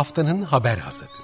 [0.00, 1.22] Haftanın haber hasatı.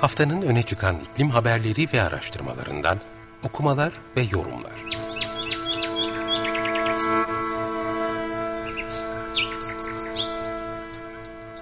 [0.00, 2.98] Haftanın öne çıkan iklim haberleri ve araştırmalarından
[3.44, 4.87] okumalar ve yorumlar.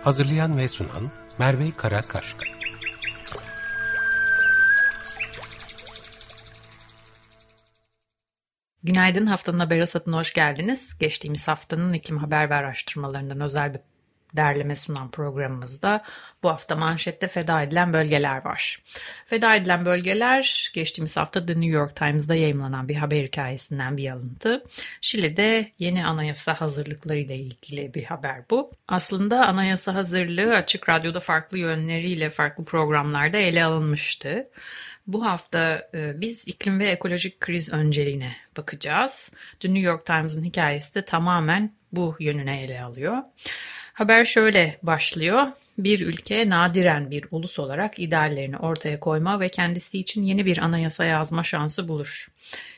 [0.06, 2.46] Hazırlayan ve sunan Merve Karakaşka.
[8.82, 10.98] Günaydın haftanın haber hasatına hoş geldiniz.
[10.98, 13.80] Geçtiğimiz haftanın iklim haber ve araştırmalarından özel bir
[14.36, 16.02] derleme sunan programımızda
[16.42, 18.82] bu hafta manşette feda edilen bölgeler var.
[19.26, 24.64] Feda edilen bölgeler geçtiğimiz hafta The New York Times'da yayımlanan bir haber hikayesinden bir alıntı.
[25.00, 28.72] Şili'de yeni anayasa hazırlıkları ile ilgili bir haber bu.
[28.88, 34.44] Aslında anayasa hazırlığı açık radyoda farklı yönleriyle farklı programlarda ele alınmıştı.
[35.06, 39.32] Bu hafta e, biz iklim ve ekolojik kriz önceliğine bakacağız.
[39.60, 43.16] The New York Times'ın hikayesi de tamamen bu yönüne ele alıyor.
[43.96, 45.46] Haber şöyle başlıyor.
[45.78, 51.04] Bir ülke nadiren bir ulus olarak ideallerini ortaya koyma ve kendisi için yeni bir anayasa
[51.04, 52.28] yazma şansı bulur.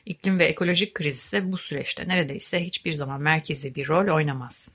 [0.06, 4.74] İklim ve ekolojik kriz ise bu süreçte neredeyse hiçbir zaman merkezi bir rol oynamaz.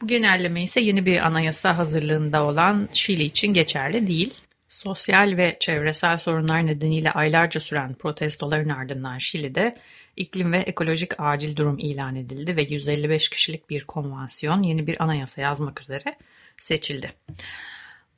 [0.00, 4.34] Bu genelleme ise yeni bir anayasa hazırlığında olan Şili için geçerli değil.
[4.68, 9.76] Sosyal ve çevresel sorunlar nedeniyle aylarca süren protestoların ardından Şili'de
[10.16, 15.40] iklim ve ekolojik acil durum ilan edildi ve 155 kişilik bir konvansiyon yeni bir anayasa
[15.40, 16.16] yazmak üzere
[16.58, 17.12] seçildi.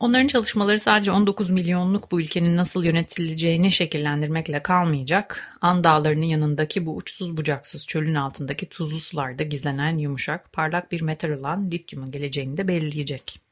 [0.00, 6.96] Onların çalışmaları sadece 19 milyonluk bu ülkenin nasıl yönetileceğini şekillendirmekle kalmayacak, An dağlarının yanındaki bu
[6.96, 12.68] uçsuz bucaksız çölün altındaki tuzlu sularda gizlenen yumuşak, parlak bir metal olan lityumun geleceğini de
[12.68, 13.43] belirleyecek.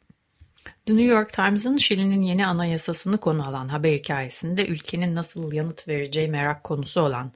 [0.87, 6.29] The New York Times'ın Şili'nin yeni anayasasını konu alan haber hikayesinde ülkenin nasıl yanıt vereceği
[6.29, 7.33] merak konusu olan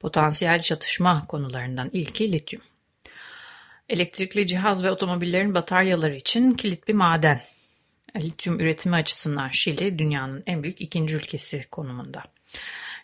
[0.00, 2.62] potansiyel çatışma konularından ilki lityum.
[3.88, 7.40] Elektrikli cihaz ve otomobillerin bataryaları için kilit bir maden.
[8.16, 12.22] Lityum üretimi açısından Şili dünyanın en büyük ikinci ülkesi konumunda.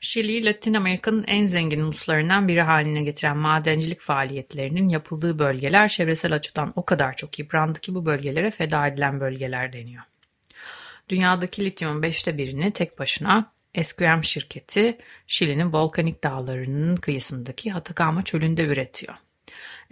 [0.04, 6.72] Şili, Latin Amerika'nın en zengin uluslarından biri haline getiren madencilik faaliyetlerinin yapıldığı bölgeler çevresel açıdan
[6.76, 10.02] o kadar çok yıprandı ki bu bölgelere feda edilen bölgeler deniyor.
[11.08, 13.52] Dünyadaki lityumun beşte birini tek başına
[13.82, 19.14] SQM şirketi Şili'nin volkanik dağlarının kıyısındaki Atacama çölünde üretiyor.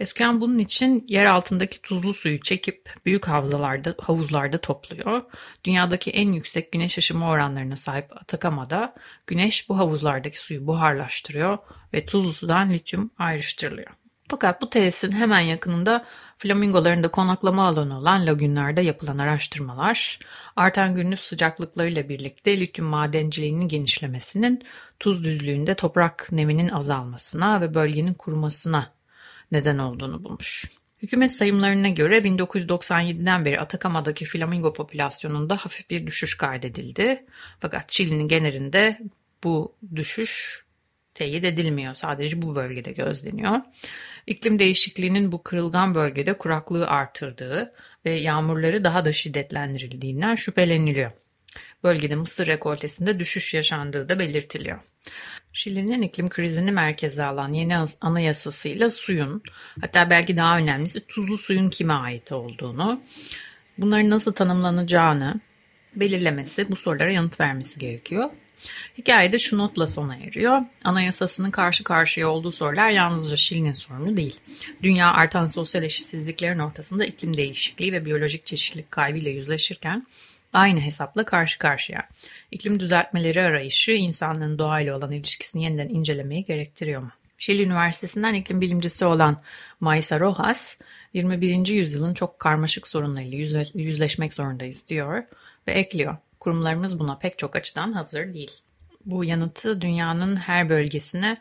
[0.01, 5.21] Eskiden bunun için yer altındaki tuzlu suyu çekip büyük havzalarda, havuzlarda topluyor.
[5.63, 8.95] Dünyadaki en yüksek güneş ışıma oranlarına sahip Atakama'da
[9.27, 11.57] güneş bu havuzlardaki suyu buharlaştırıyor
[11.93, 13.91] ve tuzlu sudan lityum ayrıştırılıyor.
[14.29, 16.05] Fakat bu tesisin hemen yakınında
[16.37, 20.19] flamingoların da konaklama alanı olan lagünlerde yapılan araştırmalar,
[20.55, 24.63] artan günlük sıcaklıklarıyla birlikte lityum madenciliğinin genişlemesinin
[24.99, 29.00] tuz düzlüğünde toprak neminin azalmasına ve bölgenin kurumasına
[29.51, 30.65] neden olduğunu bulmuş.
[31.01, 37.25] Hükümet sayımlarına göre 1997'den beri Atakama'daki flamingo popülasyonunda hafif bir düşüş kaydedildi.
[37.59, 39.01] Fakat Çili'nin genelinde
[39.43, 40.63] bu düşüş
[41.13, 41.93] teyit edilmiyor.
[41.93, 43.59] Sadece bu bölgede gözleniyor.
[44.27, 47.73] İklim değişikliğinin bu kırılgan bölgede kuraklığı artırdığı
[48.05, 51.11] ve yağmurları daha da şiddetlendirildiğinden şüpheleniliyor.
[51.83, 54.79] Bölgede mısır rekoltesinde düşüş yaşandığı da belirtiliyor.
[55.53, 59.43] Şili'nin iklim krizini merkeze alan yeni anayasasıyla suyun,
[59.81, 63.01] hatta belki daha önemlisi tuzlu suyun kime ait olduğunu,
[63.77, 65.39] bunların nasıl tanımlanacağını
[65.95, 68.29] belirlemesi, bu sorulara yanıt vermesi gerekiyor.
[68.97, 70.61] Hikayede şu notla sona eriyor.
[70.83, 74.39] Anayasasının karşı karşıya olduğu sorular yalnızca Şili'nin sorunu değil.
[74.83, 80.07] Dünya artan sosyal eşitsizliklerin ortasında iklim değişikliği ve biyolojik çeşitlilik kaybıyla yüzleşirken
[80.53, 82.07] aynı hesapla karşı karşıya.
[82.51, 87.11] İklim düzeltmeleri arayışı insanlığın doğayla olan ilişkisini yeniden incelemeyi gerektiriyor mu?
[87.37, 89.41] Şili Üniversitesi'nden iklim bilimcisi olan
[89.79, 90.75] Maisa Rojas,
[91.13, 91.67] 21.
[91.67, 95.23] yüzyılın çok karmaşık sorunlarıyla yüzleşmek zorundayız diyor
[95.67, 96.17] ve ekliyor.
[96.39, 98.51] Kurumlarımız buna pek çok açıdan hazır değil.
[99.05, 101.37] Bu yanıtı dünyanın her bölgesine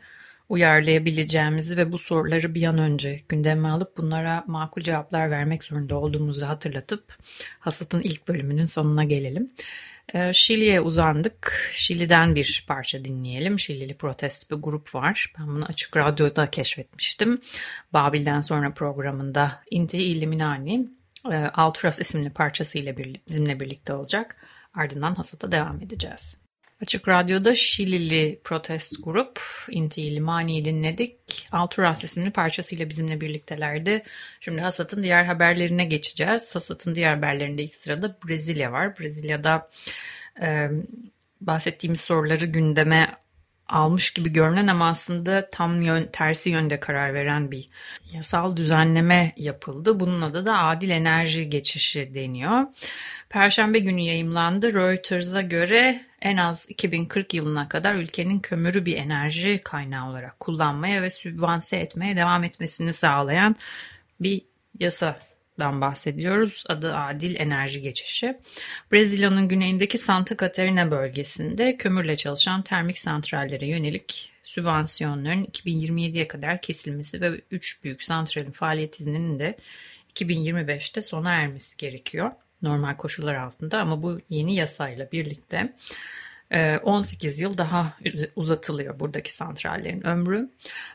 [0.48, 6.46] uyarlayabileceğimizi ve bu soruları bir an önce gündeme alıp bunlara makul cevaplar vermek zorunda olduğumuzu
[6.46, 7.16] hatırlatıp
[7.60, 9.50] hasatın ilk bölümünün sonuna gelelim.
[10.14, 11.70] Ee, Şili'ye uzandık.
[11.72, 13.58] Şili'den bir parça dinleyelim.
[13.58, 15.32] Şilili protest bir grup var.
[15.38, 17.40] Ben bunu açık radyoda keşfetmiştim.
[17.92, 20.86] Babil'den sonra programında Inti Illuminani
[21.30, 24.36] e, Altruas isimli parçasıyla bizimle birlikte olacak.
[24.74, 26.39] Ardından hasata devam edeceğiz.
[26.82, 31.48] Açık Radyo'da Şilili protest grup Inti Ilimani'yi dinledik.
[31.52, 34.02] Alturas isimli parçasıyla bizimle birliktelerdi.
[34.40, 36.54] Şimdi Hasat'ın diğer haberlerine geçeceğiz.
[36.54, 38.98] Hasat'ın diğer haberlerinde ilk sırada Brezilya var.
[39.00, 39.70] Brezilya'da
[40.42, 40.70] e,
[41.40, 43.16] bahsettiğimiz soruları gündeme
[43.68, 47.68] almış gibi görünen ama aslında tam yön, tersi yönde karar veren bir
[48.12, 50.00] yasal düzenleme yapıldı.
[50.00, 52.66] Bunun adı da adil enerji geçişi deniyor.
[53.28, 54.74] Perşembe günü yayımlandı.
[54.74, 61.10] Reuters'a göre en az 2040 yılına kadar ülkenin kömürü bir enerji kaynağı olarak kullanmaya ve
[61.10, 63.56] sübvanse etmeye devam etmesini sağlayan
[64.20, 64.42] bir
[64.78, 65.18] yasa
[65.58, 66.64] dan bahsediyoruz.
[66.68, 68.38] Adı Adil Enerji Geçişi.
[68.92, 77.40] Brezilya'nın güneyindeki Santa Catarina bölgesinde kömürle çalışan termik santrallere yönelik sübvansiyonların 2027'ye kadar kesilmesi ve
[77.50, 79.56] 3 büyük santralin faaliyet izninin de
[80.14, 82.32] 2025'te sona ermesi gerekiyor.
[82.62, 85.72] Normal koşullar altında ama bu yeni yasayla birlikte
[86.82, 87.92] 18 ee, yıl daha
[88.36, 90.50] uzatılıyor buradaki santrallerin ömrü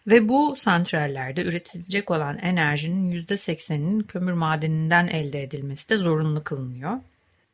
[0.07, 6.97] ve bu santrallerde üretilecek olan enerjinin %80'inin kömür madeninden elde edilmesi de zorunlu kılınıyor.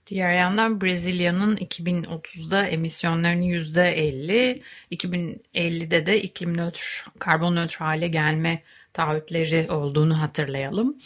[0.07, 4.61] Diğer yandan Brezilya'nın 2030'da emisyonlarının %50,
[4.91, 8.61] 2050'de de iklim nötr, karbon nötr hale gelme
[8.93, 10.97] taahhütleri olduğunu hatırlayalım.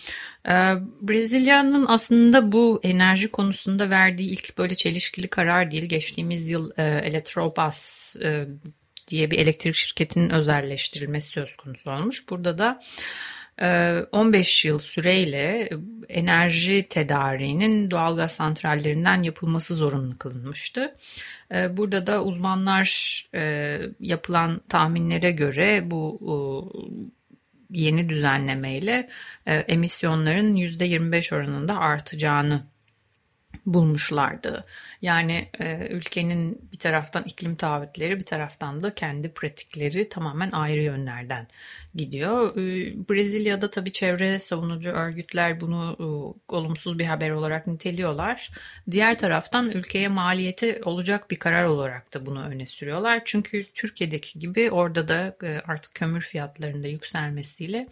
[0.48, 0.52] Ee,
[1.02, 5.84] Brezilya'nın aslında bu enerji konusunda verdiği ilk böyle çelişkili karar değil.
[5.84, 8.48] Geçtiğimiz yıl e, Eletrobras e,
[9.08, 12.30] diye bir elektrik şirketinin özelleştirilmesi söz konusu olmuş.
[12.30, 12.80] Burada da
[14.12, 15.70] 15 e, yıl süreyle
[16.10, 20.96] enerji tedariğinin doğalgaz santrallerinden yapılması zorunlu kılınmıştı.
[21.52, 22.90] Burada da uzmanlar
[24.00, 26.20] yapılan tahminlere göre bu
[27.70, 29.10] yeni düzenlemeyle
[29.46, 32.64] e, emisyonların %25 oranında artacağını
[33.66, 34.64] bulmuşlardı.
[35.02, 41.48] Yani e, ülkenin bir taraftan iklim taahhütleri bir taraftan da kendi pratikleri tamamen ayrı yönlerden
[41.96, 42.58] gidiyor.
[42.58, 46.06] Ee, Brezilya'da tabii çevre savunucu örgütler bunu e,
[46.54, 48.52] olumsuz bir haber olarak niteliyorlar.
[48.92, 53.22] Diğer taraftan ülkeye maliyeti olacak bir karar olarak da bunu öne sürüyorlar.
[53.26, 57.88] Çünkü Türkiye'deki gibi orada da e, artık kömür fiyatlarında yükselmesiyle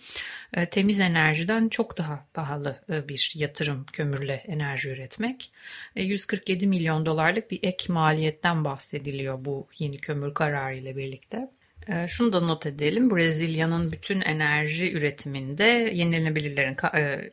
[0.53, 5.51] e, temiz enerjiden çok daha pahalı bir yatırım kömürle enerji üretmek.
[5.95, 11.50] 147 milyon dolarlık bir ek maliyetten bahsediliyor bu yeni kömür kararı ile birlikte.
[11.88, 13.12] Ee, şunu da not edelim.
[13.12, 15.63] Brezilya'nın bütün enerji üretiminde
[15.94, 17.31] yenilenebilirlerin e,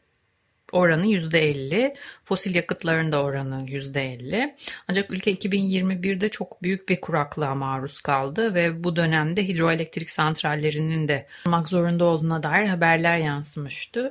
[0.72, 1.94] oranı %50,
[2.24, 4.54] fosil yakıtların da oranı %50.
[4.88, 11.26] Ancak ülke 2021'de çok büyük bir kuraklığa maruz kaldı ve bu dönemde hidroelektrik santrallerinin de
[11.46, 14.10] olmak zorunda olduğuna dair haberler yansımıştı.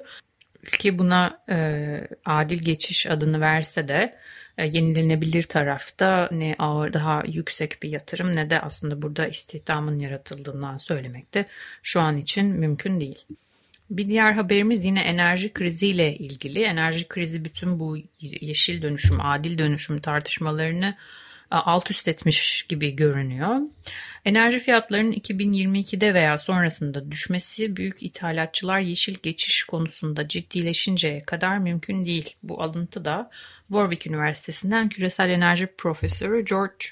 [0.64, 4.16] Ülke buna e, adil geçiş adını verse de
[4.66, 11.34] yenilenebilir tarafta ne ağır daha yüksek bir yatırım ne de aslında burada istihdamın yaratıldığından söylemek
[11.34, 11.46] de
[11.84, 13.26] şu an için mümkün değil.
[13.90, 16.64] Bir diğer haberimiz yine enerji kriziyle ilgili.
[16.64, 20.96] Enerji krizi bütün bu yeşil dönüşüm, adil dönüşüm tartışmalarını e,
[21.52, 23.56] alt üst etmiş gibi görünüyor.
[24.26, 32.36] Enerji fiyatlarının 2022'de veya sonrasında düşmesi büyük ithalatçılar yeşil geçiş konusunda ciddileşinceye kadar mümkün değil.
[32.44, 33.30] Bu alıntı da
[33.68, 36.86] Warwick Üniversitesi'nden küresel enerji profesörü George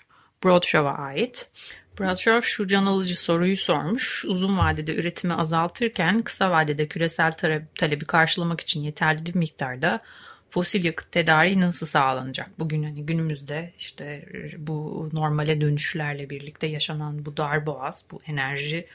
[0.44, 1.51] Broadshaw'a ait.
[2.00, 4.25] Bradshaw şu can alıcı soruyu sormuş.
[4.25, 7.31] Uzun vadede üretimi azaltırken kısa vadede küresel
[7.80, 10.02] talebi karşılamak için yeterli bir miktarda
[10.49, 12.59] fosil yakıt tedariği nasıl sağlanacak?
[12.59, 14.25] Bugün hani günümüzde işte
[14.57, 18.87] bu normale dönüşlerle birlikte yaşanan bu darboğaz, bu enerji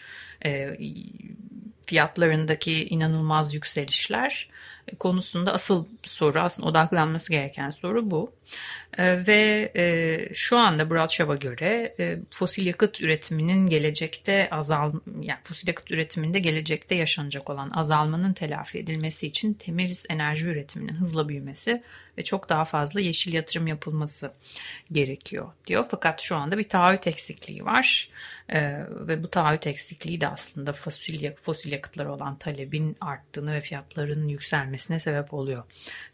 [0.44, 0.76] e,
[1.86, 4.48] fiyatlarındaki inanılmaz yükselişler
[4.98, 8.32] konusunda asıl soru aslında odaklanması gereken soru bu.
[8.98, 15.68] E, ve e, şu anda Bradshaw'a göre e, fosil yakıt üretiminin gelecekte azal yani fosil
[15.68, 21.82] yakıt üretiminde gelecekte yaşanacak olan azalmanın telafi edilmesi için temiz enerji üretiminin hızla büyümesi
[22.18, 24.32] ve çok daha fazla yeşil yatırım yapılması
[24.92, 25.86] gerekiyor diyor.
[25.90, 28.08] Fakat şu anda bir taahhüt eksikliği var.
[28.48, 34.28] Ee, ve bu taahhüt eksikliği de aslında fosil, fosil yakıtlar olan talebin arttığını ve fiyatların
[34.28, 35.64] yükselmesine sebep oluyor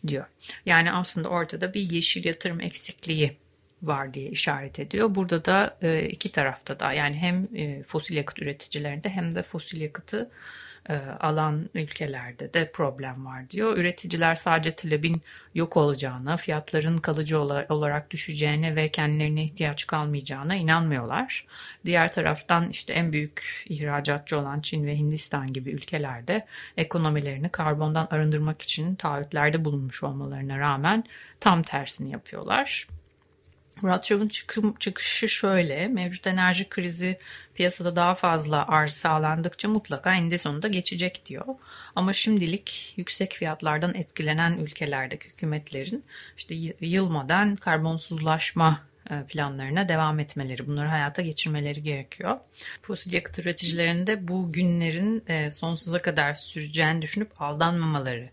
[0.06, 0.26] diyor.
[0.66, 3.36] Yani aslında ortada bir yeşil yatırım eksikliği
[3.82, 5.14] var diye işaret ediyor.
[5.14, 9.80] Burada da e, iki tarafta da yani hem e, fosil yakıt üreticilerinde hem de fosil
[9.80, 10.30] yakıtı
[11.20, 13.76] alan ülkelerde de problem var diyor.
[13.76, 15.22] Üreticiler sadece talebin
[15.54, 21.46] yok olacağına, fiyatların kalıcı olarak düşeceğine ve kendilerine ihtiyaç kalmayacağına inanmıyorlar.
[21.84, 28.62] Diğer taraftan işte en büyük ihracatçı olan Çin ve Hindistan gibi ülkelerde ekonomilerini karbondan arındırmak
[28.62, 31.04] için taahhütlerde bulunmuş olmalarına rağmen
[31.40, 32.86] tam tersini yapıyorlar.
[33.84, 35.88] Ratchov'un çıkım, çıkışı şöyle.
[35.88, 37.18] Mevcut enerji krizi
[37.54, 41.44] piyasada daha fazla arz sağlandıkça mutlaka eninde sonunda geçecek diyor.
[41.96, 46.04] Ama şimdilik yüksek fiyatlardan etkilenen ülkelerdeki hükümetlerin
[46.36, 48.80] işte yılmadan karbonsuzlaşma
[49.28, 52.38] planlarına devam etmeleri, bunları hayata geçirmeleri gerekiyor.
[52.82, 58.30] Fosil yakıt üreticilerinde bu günlerin e, sonsuza kadar süreceğini düşünüp aldanmamaları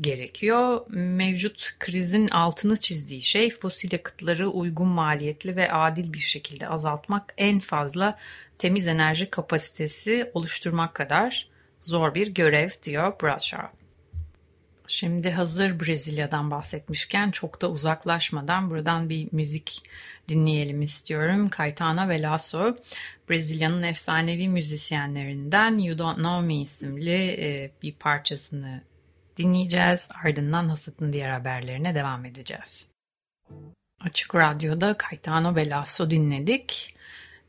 [0.00, 0.80] gerekiyor.
[0.88, 7.60] Mevcut krizin altını çizdiği şey fosil yakıtları uygun maliyetli ve adil bir şekilde azaltmak en
[7.60, 8.18] fazla
[8.58, 11.48] temiz enerji kapasitesi oluşturmak kadar
[11.80, 13.81] zor bir görev diyor Bradshaw.
[14.92, 19.82] Şimdi hazır Brezilya'dan bahsetmişken çok da uzaklaşmadan buradan bir müzik
[20.28, 21.50] dinleyelim istiyorum.
[21.56, 22.76] Caetano Veloso,
[23.30, 28.82] Brezilya'nın efsanevi müzisyenlerinden You Don't Know Me isimli e, bir parçasını
[29.36, 30.08] dinleyeceğiz.
[30.24, 32.88] Ardından Hasat'ın diğer haberlerine devam edeceğiz.
[34.00, 36.96] Açık Radyo'da Caetano Veloso dinledik.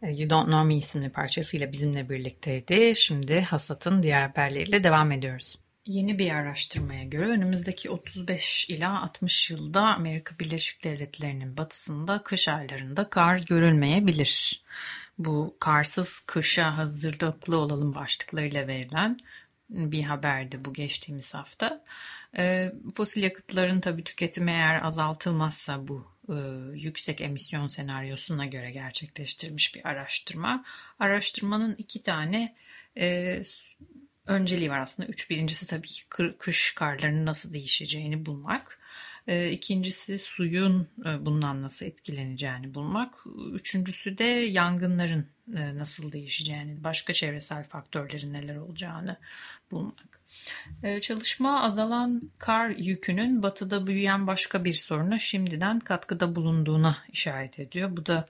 [0.02, 2.96] E, you Don't Know Me isimli parçasıyla bizimle birlikteydi.
[2.96, 5.63] Şimdi Hasat'ın diğer haberleriyle devam ediyoruz.
[5.86, 13.10] Yeni bir araştırmaya göre önümüzdeki 35 ila 60 yılda Amerika Birleşik Devletleri'nin batısında kış aylarında
[13.10, 14.64] kar görülmeyebilir.
[15.18, 19.20] Bu karsız kışa hazırlıklı olalım başlıklarıyla verilen
[19.70, 21.84] bir haberdi bu geçtiğimiz hafta.
[22.38, 26.36] E, fosil yakıtların tabii tüketimi eğer azaltılmazsa bu e,
[26.74, 30.66] yüksek emisyon senaryosuna göre gerçekleştirilmiş bir araştırma.
[31.00, 32.56] Araştırmanın iki tane
[32.98, 33.42] e,
[34.28, 35.10] önceliği var aslında.
[35.10, 36.04] Üç birincisi tabii ki
[36.40, 38.80] kış karlarının nasıl değişeceğini bulmak.
[39.28, 43.16] E, ikincisi suyun e, bundan nasıl etkileneceğini bulmak.
[43.54, 49.18] Üçüncüsü de yangınların e, nasıl değişeceğini, başka çevresel faktörlerin neler olacağını
[49.72, 50.20] bulmak.
[50.84, 57.98] E, çalışma azalan kar yükünün batıda büyüyen başka bir soruna şimdiden katkıda bulunduğuna işaret ediyor.
[57.98, 58.26] Bu da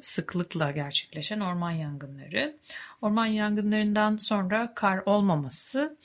[0.00, 2.56] sıklıkla gerçekleşen orman yangınları.
[3.02, 5.96] Orman yangınlarından sonra kar olmaması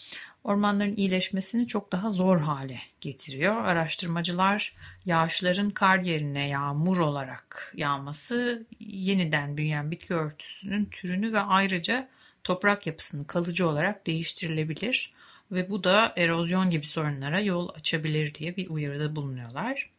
[0.44, 3.66] ormanların iyileşmesini çok daha zor hale getiriyor.
[3.66, 4.74] Araştırmacılar
[5.06, 12.08] yağışların kar yerine yağmur olarak yağması yeniden büyüyen bitki örtüsünün türünü ve ayrıca
[12.44, 15.14] toprak yapısını kalıcı olarak değiştirilebilir
[15.52, 19.90] ve bu da erozyon gibi sorunlara yol açabilir diye bir uyarıda bulunuyorlar.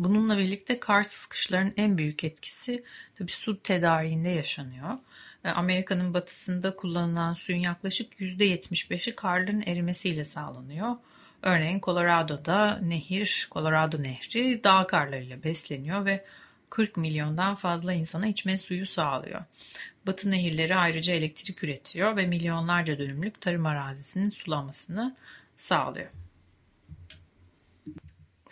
[0.00, 2.82] Bununla birlikte karsız kışların en büyük etkisi
[3.14, 4.98] tabii su tedariğinde yaşanıyor.
[5.44, 10.96] E, Amerika'nın batısında kullanılan suyun yaklaşık %75'i karların erimesiyle sağlanıyor.
[11.42, 16.24] Örneğin Colorado'da nehir, Colorado Nehri dağ karlarıyla besleniyor ve
[16.70, 19.44] 40 milyondan fazla insana içme suyu sağlıyor.
[20.06, 25.16] Batı nehirleri ayrıca elektrik üretiyor ve milyonlarca dönümlük tarım arazisinin sulamasını
[25.56, 26.19] sağlıyor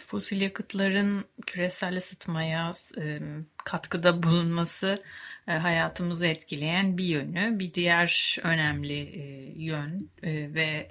[0.09, 3.19] fosil yakıtların küresel ısıtmaya e,
[3.65, 5.03] katkıda bulunması
[5.49, 7.59] e, hayatımızı etkileyen bir yönü.
[7.59, 10.91] Bir diğer önemli e, yön ve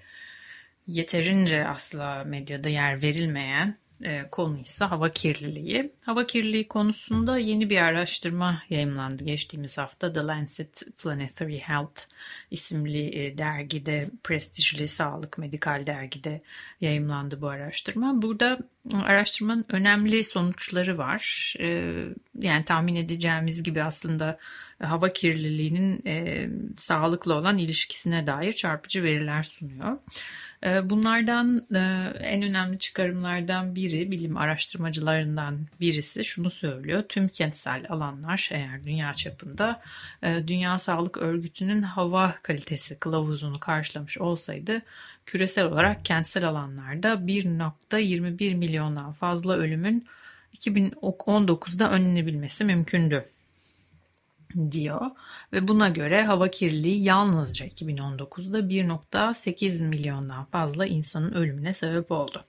[0.88, 3.87] yeterince asla medyada yer verilmeyen e,
[4.32, 5.92] konu ise hava kirliliği.
[6.02, 10.14] Hava kirliliği konusunda yeni bir araştırma yayımlandı geçtiğimiz hafta.
[10.14, 12.02] The Lancet Planetary Health
[12.52, 16.42] isimli e, dergide, prestijli sağlık medikal dergide
[16.82, 18.22] yayımlandı bu araştırma.
[18.22, 18.60] Burada
[19.04, 21.54] araştırmanın önemli sonuçları var.
[21.60, 21.94] E,
[22.40, 24.40] yani tahmin edeceğimiz gibi aslında
[24.80, 29.98] hava kirliliğinin e, sağlıklı olan ilişkisine dair çarpıcı veriler sunuyor.
[30.64, 31.80] Ee, bunlardan e,
[32.20, 37.04] en önemli çıkarımlardan biri bilim araştırmacılarından birisi şunu söylüyor.
[37.10, 39.82] Tüm kentsel alanlar eğer dünya çapında
[40.24, 44.82] e, Dünya Sağlık Örgütü'nün hava kalitesi kılavuzunu karşılamış olsaydı
[45.26, 50.08] küresel olarak kentsel alanlarda 1.21 milyondan fazla ölümün
[50.56, 53.26] 2019'da önlenebilmesi mümkündü
[54.72, 55.12] diyor
[55.54, 62.46] ve buna göre hava kirliliği yalnızca 2019'da 1.8 milyondan fazla insanın ölümüne sebep oldu.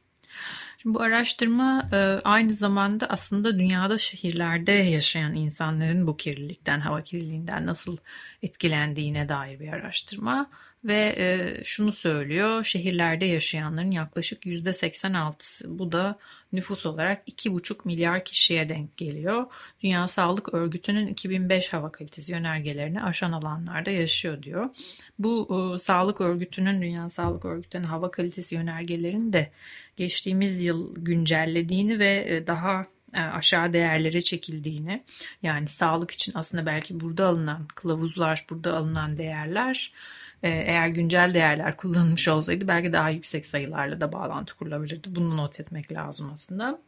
[0.83, 7.67] Şimdi bu araştırma e, aynı zamanda aslında dünyada şehirlerde yaşayan insanların bu kirlilikten, hava kirliliğinden
[7.67, 7.97] nasıl
[8.43, 10.51] etkilendiğine dair bir araştırma
[10.85, 16.19] ve e, şunu söylüyor şehirlerde yaşayanların yaklaşık yüzde 86'sı bu da
[16.53, 19.45] nüfus olarak 2,5 milyar kişiye denk geliyor.
[19.83, 24.71] Dünya Sağlık Örgütü'nün 2005 hava kalitesi yönergelerini aşan alanlarda yaşıyor diyor.
[25.19, 29.51] Bu e, Sağlık Örgütü'nün Dünya Sağlık Örgütü'nün hava kalitesi yönergelerini de
[29.97, 35.05] geçtiğimiz yıl güncellediğini ve e, daha e, aşağı değerlere çekildiğini
[35.43, 39.93] yani sağlık için aslında belki burada alınan kılavuzlar burada alınan değerler
[40.43, 45.09] eğer güncel değerler kullanılmış olsaydı belki daha yüksek sayılarla da bağlantı kurulabilirdi.
[45.15, 46.81] Bunu not etmek lazım aslında.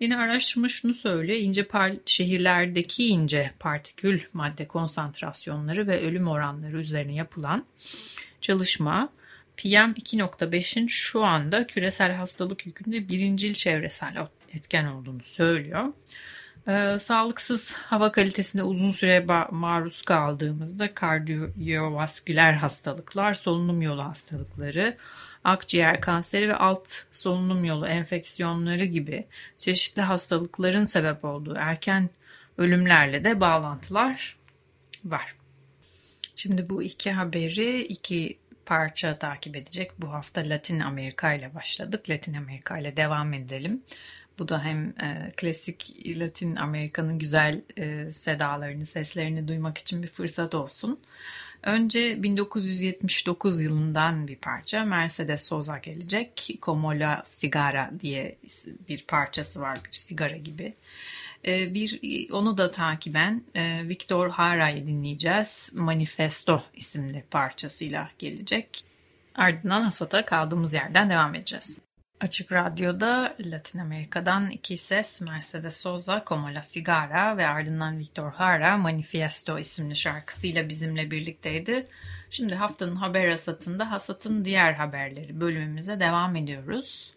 [0.00, 1.38] Yine araştırma şunu söylüyor.
[1.38, 1.66] İnce
[2.06, 7.64] şehirlerdeki ince partikül madde konsantrasyonları ve ölüm oranları üzerine yapılan
[8.40, 9.08] çalışma
[9.56, 15.84] PM2.5'in şu anda küresel hastalık yükünde birincil çevresel etken olduğunu söylüyor.
[16.68, 24.96] Ee, sağlıksız hava kalitesine uzun süre maruz kaldığımızda kardiyovasküler hastalıklar, solunum yolu hastalıkları,
[25.44, 29.26] akciğer kanseri ve alt solunum yolu enfeksiyonları gibi
[29.58, 32.10] çeşitli hastalıkların sebep olduğu erken
[32.58, 34.36] ölümlerle de bağlantılar
[35.04, 35.34] var.
[36.36, 39.92] Şimdi bu iki haberi iki parça takip edecek.
[39.98, 42.10] Bu hafta Latin Amerika ile başladık.
[42.10, 43.82] Latin Amerika ile devam edelim.
[44.40, 50.54] Bu da hem e, klasik Latin Amerika'nın güzel e, sedalarını, seslerini duymak için bir fırsat
[50.54, 51.00] olsun.
[51.62, 56.58] Önce 1979 yılından bir parça Mercedes Sosa gelecek.
[56.62, 58.36] Como la Sigara diye
[58.88, 60.74] bir parçası var, bir sigara gibi.
[61.46, 62.00] E, bir
[62.32, 65.72] onu da takiben e, Victor Hara'yı dinleyeceğiz.
[65.76, 68.84] Manifesto isimli parçasıyla gelecek.
[69.34, 71.89] Ardından Hasat'a kaldığımız yerden devam edeceğiz.
[72.20, 78.76] Açık Radyo'da Latin Amerika'dan iki ses Mercedes Sosa, Como la Sigara ve ardından Victor Hara
[78.76, 81.86] Manifiesto isimli şarkısıyla bizimle birlikteydi.
[82.30, 87.14] Şimdi haftanın haber hasatında hasatın diğer haberleri bölümümüze devam ediyoruz.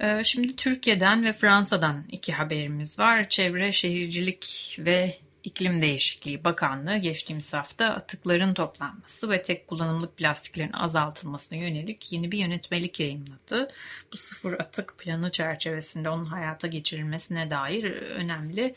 [0.00, 3.28] Ee, şimdi Türkiye'den ve Fransa'dan iki haberimiz var.
[3.28, 11.58] Çevre, Şehircilik ve İklim Değişikliği Bakanlığı geçtiğimiz hafta atıkların toplanması ve tek kullanımlık plastiklerin azaltılmasına
[11.58, 13.68] yönelik yeni bir yönetmelik yayınladı.
[14.12, 18.74] Bu sıfır atık planı çerçevesinde onun hayata geçirilmesine dair önemli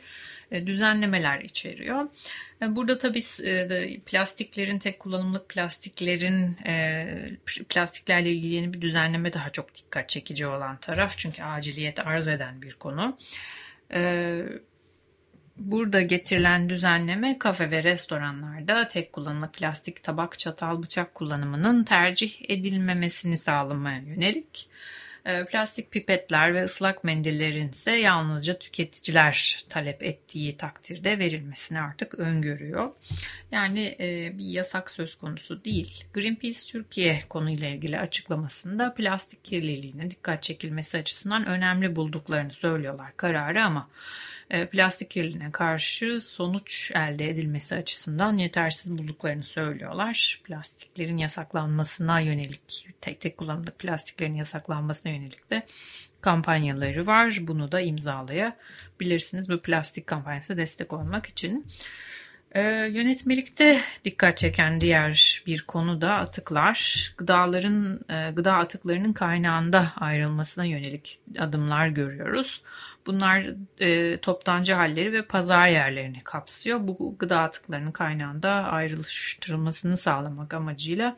[0.52, 2.08] e, düzenlemeler içeriyor.
[2.62, 6.58] E, burada tabii e, plastiklerin, tek kullanımlık plastiklerin,
[7.70, 11.18] plastiklerle ilgili yeni bir düzenleme daha çok dikkat çekici olan taraf.
[11.18, 13.18] Çünkü aciliyet arz eden bir konu.
[15.60, 23.38] Burada getirilen düzenleme kafe ve restoranlarda tek kullanımlık plastik tabak, çatal, bıçak kullanımının tercih edilmemesini
[23.38, 24.70] sağlamaya yönelik.
[25.26, 32.92] Ee, plastik pipetler ve ıslak mendillerin ise yalnızca tüketiciler talep ettiği takdirde verilmesini artık öngörüyor.
[33.52, 36.04] Yani e, bir yasak söz konusu değil.
[36.14, 43.90] Greenpeace Türkiye konuyla ilgili açıklamasında plastik kirliliğine dikkat çekilmesi açısından önemli bulduklarını söylüyorlar kararı ama
[44.50, 50.42] plastik kirliliğine karşı sonuç elde edilmesi açısından yetersiz bulduklarını söylüyorlar.
[50.44, 55.68] Plastiklerin yasaklanmasına yönelik, tek tek kullanımlık plastiklerin yasaklanmasına yönelik de
[56.22, 57.38] kampanyaları var.
[57.42, 61.66] Bunu da imzalayabilirsiniz bu plastik kampanyasına destek olmak için.
[62.56, 67.12] Ee, yönetmelikte dikkat çeken diğer bir konu da atıklar.
[67.18, 72.62] Gıdaların e, gıda atıklarının kaynağında ayrılmasına yönelik adımlar görüyoruz.
[73.08, 73.46] Bunlar
[73.80, 76.80] e, toptancı halleri ve pazar yerlerini kapsıyor.
[76.88, 81.18] Bu gıda atıklarının kaynağında ayrıştırılmasını sağlamak amacıyla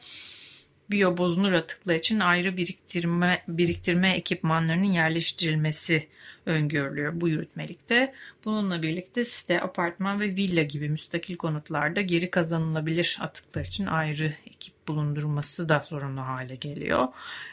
[0.92, 6.08] biyobozunur atıklar için ayrı biriktirme, biriktirme ekipmanlarının yerleştirilmesi
[6.46, 8.14] öngörülüyor bu yürütmelikte.
[8.46, 14.88] Bununla birlikte site, apartman ve villa gibi müstakil konutlarda geri kazanılabilir atıklar için ayrı ekip
[14.88, 17.08] bulundurması da zorunlu hale geliyor.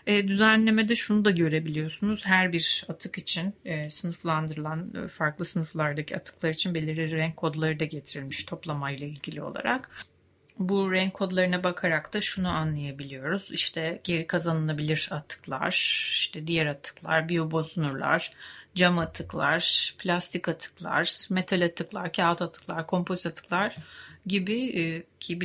[0.06, 2.26] E, düzenlemede şunu da görebiliyorsunuz.
[2.26, 7.84] Her bir atık için e, sınıflandırılan e, farklı sınıflardaki atıklar için belirli renk kodları da
[7.84, 9.90] getirilmiş toplamayla ilgili olarak
[10.58, 13.52] bu renk kodlarına bakarak da şunu anlayabiliyoruz.
[13.52, 15.72] İşte geri kazanılabilir atıklar,
[16.10, 18.30] işte diğer atıklar, biyobozunurlar,
[18.74, 23.76] cam atıklar, plastik atıklar, metal atıklar, kağıt atıklar, kompozit atıklar
[24.26, 25.38] gibi e, ki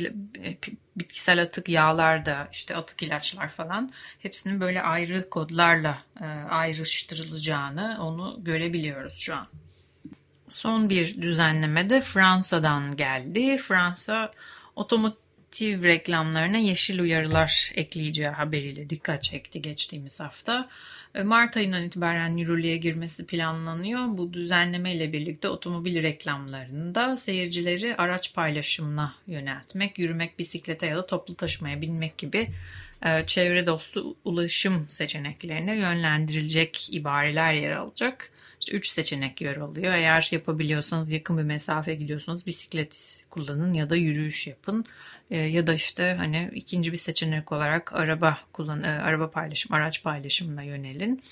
[0.44, 0.56] e,
[0.96, 8.40] bitkisel atık yağlar da işte atık ilaçlar falan hepsinin böyle ayrı kodlarla e, ayrıştırılacağını onu
[8.44, 9.46] görebiliyoruz şu an.
[10.48, 13.58] Son bir düzenleme de Fransa'dan geldi.
[13.58, 14.30] Fransa
[14.76, 20.68] otomotiv reklamlarına yeşil uyarılar ekleyeceği haberiyle dikkat çekti geçtiğimiz hafta.
[21.14, 24.18] E, Mart ayından itibaren yürürlüğe girmesi planlanıyor.
[24.18, 31.34] Bu düzenleme ile birlikte otomobil reklamlarında seyircileri araç paylaşımına yöneltmek, yürümek, bisiklete ya da toplu
[31.34, 32.48] taşımaya binmek gibi
[33.04, 38.30] e, çevre dostu ulaşım seçeneklerine yönlendirilecek ibareler yer alacak.
[38.64, 39.92] İşte üç seçenek yer alıyor.
[39.92, 44.84] Eğer yapabiliyorsanız yakın bir mesafe gidiyorsanız bisiklet kullanın ya da yürüyüş yapın.
[45.30, 50.02] E, ya da işte hani ikinci bir seçenek olarak araba kullan, e, araba paylaşım, araç
[50.02, 51.22] paylaşımına yönelin.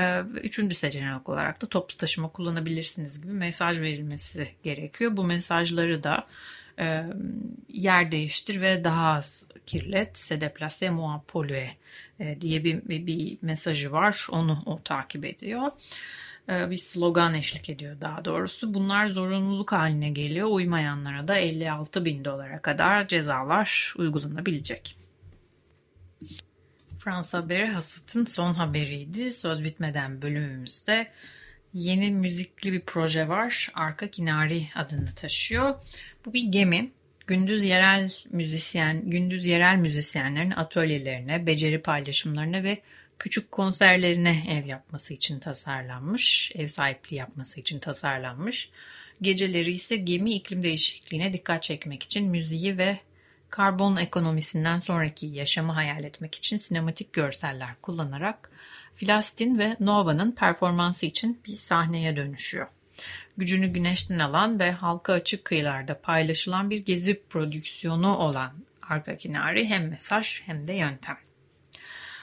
[0.00, 5.16] E, üçüncü seçenek olarak da toplu taşıma kullanabilirsiniz gibi mesaj verilmesi gerekiyor.
[5.16, 6.26] Bu mesajları da
[6.78, 7.04] e,
[7.68, 11.76] yer değiştir ve daha az kirlet, se déplacer moins polluer
[12.20, 14.26] e, diye bir, bir, bir mesajı var.
[14.30, 15.70] Onu o takip ediyor.
[16.48, 18.74] E, bir slogan eşlik ediyor daha doğrusu.
[18.74, 20.48] Bunlar zorunluluk haline geliyor.
[20.50, 24.96] Uymayanlara da 56 bin dolara kadar cezalar uygulanabilecek.
[26.98, 29.32] Fransa Haberi Hasıt'ın son haberiydi.
[29.32, 31.08] Söz bitmeden bölümümüzde
[31.74, 33.68] yeni müzikli bir proje var.
[33.74, 35.74] Arka Kinari adını taşıyor.
[36.24, 36.90] Bu bir gemi.
[37.26, 42.82] Gündüz yerel müzisyen, gündüz yerel müzisyenlerin atölyelerine, beceri paylaşımlarına ve
[43.18, 48.70] küçük konserlerine ev yapması için tasarlanmış, ev sahipliği yapması için tasarlanmış.
[49.22, 52.98] Geceleri ise gemi iklim değişikliğine dikkat çekmek için müziği ve
[53.50, 58.50] karbon ekonomisinden sonraki yaşamı hayal etmek için sinematik görseller kullanarak
[58.94, 62.66] Filastin ve Nova'nın performansı için bir sahneye dönüşüyor.
[63.36, 68.52] Gücünü güneşten alan ve halka açık kıyılarda paylaşılan bir gezi prodüksiyonu olan
[68.82, 71.27] Arka Kinari hem mesaj hem de yöntem.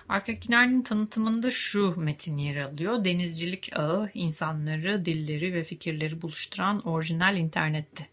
[0.09, 3.05] Arka Kinari'nin tanıtımında şu metin yer alıyor.
[3.05, 8.07] Denizcilik ağı insanları, dilleri ve fikirleri buluşturan orijinal internetti.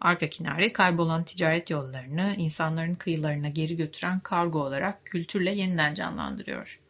[0.00, 6.80] Arka Kinari kaybolan ticaret yollarını insanların kıyılarına geri götüren kargo olarak kültürle yeniden canlandırıyor.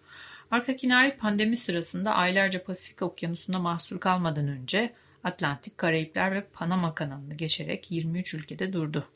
[0.50, 4.92] Arka Kinari pandemi sırasında aylarca Pasifik Okyanusu'nda mahsur kalmadan önce
[5.24, 9.08] Atlantik, Karayipler ve Panama kanalını geçerek 23 ülkede durdu.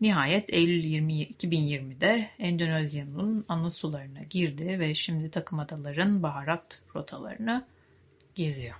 [0.00, 7.64] Nihayet Eylül 20, 2020'de Endonezya'nın ana sularına girdi ve şimdi takım adaların baharat rotalarını
[8.34, 8.76] geziyor.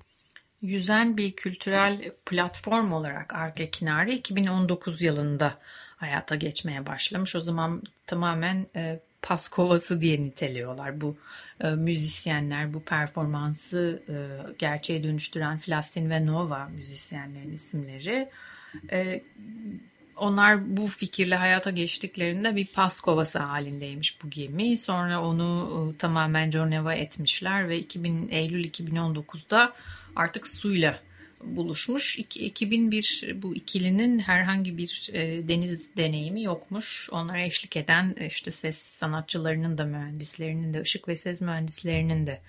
[0.62, 5.58] Yüzen bir kültürel platform olarak Arka Kinari 2019 yılında
[5.96, 7.36] hayata geçmeye başlamış.
[7.36, 11.16] O zaman tamamen e, pas kovası diye niteliyorlar bu
[11.60, 14.14] e, müzisyenler, bu performansı e,
[14.58, 18.28] gerçeğe dönüştüren Flastin ve Nova müzisyenlerin isimleri.
[18.92, 19.22] E,
[20.20, 24.76] onlar bu fikirle hayata geçtiklerinde bir pas kovası halindeymiş bu gemi.
[24.76, 29.72] Sonra onu e, tamamen Geneva etmişler ve 2000, Eylül 2019'da
[30.16, 31.00] artık suyla
[31.44, 32.18] buluşmuş.
[32.18, 37.08] 2001 bu ikilinin herhangi bir e, deniz deneyimi yokmuş.
[37.12, 42.40] Onlara eşlik eden e, işte ses sanatçılarının da mühendislerinin de ışık ve ses mühendislerinin de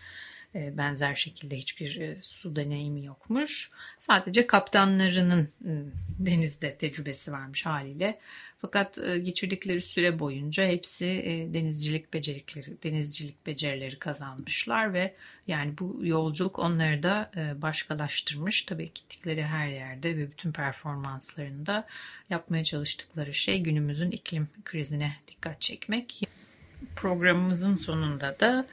[0.56, 3.72] benzer şekilde hiçbir e, su deneyimi yokmuş.
[4.00, 5.72] Sadece kaptanlarının e,
[6.20, 8.20] denizde tecrübesi varmış haliyle.
[8.58, 11.06] Fakat geçirdikleri süre boyunca hepsi
[11.54, 15.14] denizcilik becerikleri, denizcilik becerileri kazanmışlar ve
[15.48, 18.62] yani bu yolculuk onları da başkalaştırmış.
[18.62, 21.88] Tabii gittikleri her yerde ve bütün performanslarında
[22.30, 26.30] yapmaya çalıştıkları şey günümüzün iklim krizine dikkat çekmek.
[26.96, 28.68] Programımızın sonunda da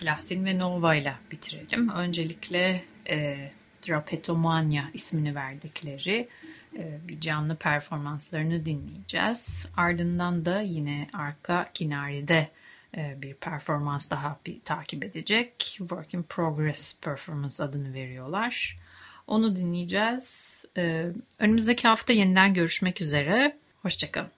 [0.00, 1.88] Plastin ve Nova ile bitirelim.
[1.88, 3.50] Öncelikle e,
[3.88, 6.28] Drapetomania ismini verdikleri
[6.76, 9.72] e, bir canlı performanslarını dinleyeceğiz.
[9.76, 12.48] Ardından da yine arka kinaride
[12.96, 15.60] e, bir performans daha bir takip edecek.
[15.78, 18.78] Work in Progress Performance adını veriyorlar.
[19.26, 20.64] Onu dinleyeceğiz.
[20.76, 21.06] E,
[21.38, 23.56] önümüzdeki hafta yeniden görüşmek üzere.
[23.82, 24.37] Hoşçakalın.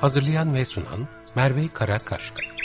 [0.00, 2.55] Hazırlayan ve sunan Merve Karakaşka